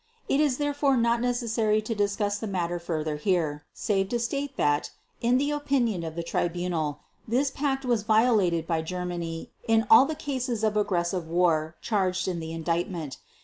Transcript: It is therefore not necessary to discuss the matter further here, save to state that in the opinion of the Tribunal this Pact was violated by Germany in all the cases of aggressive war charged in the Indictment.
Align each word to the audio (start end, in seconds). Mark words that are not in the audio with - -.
It 0.27 0.39
is 0.39 0.57
therefore 0.57 0.97
not 0.97 1.21
necessary 1.21 1.79
to 1.83 1.93
discuss 1.93 2.39
the 2.39 2.47
matter 2.47 2.79
further 2.79 3.17
here, 3.17 3.65
save 3.71 4.09
to 4.09 4.17
state 4.17 4.57
that 4.57 4.89
in 5.21 5.37
the 5.37 5.51
opinion 5.51 6.03
of 6.03 6.15
the 6.15 6.23
Tribunal 6.23 7.01
this 7.27 7.51
Pact 7.51 7.85
was 7.85 8.01
violated 8.01 8.65
by 8.65 8.81
Germany 8.81 9.51
in 9.67 9.85
all 9.91 10.05
the 10.07 10.15
cases 10.15 10.63
of 10.63 10.75
aggressive 10.75 11.27
war 11.27 11.75
charged 11.81 12.27
in 12.27 12.39
the 12.39 12.51
Indictment. 12.51 13.17